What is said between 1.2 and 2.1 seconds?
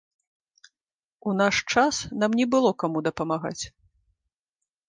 У наш час